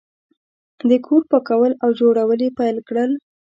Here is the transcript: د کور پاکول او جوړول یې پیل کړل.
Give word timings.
د 0.89 0.91
کور 1.05 1.21
پاکول 1.31 1.71
او 1.83 1.89
جوړول 1.99 2.39
یې 2.45 2.51
پیل 2.59 2.77
کړل. 2.87 3.11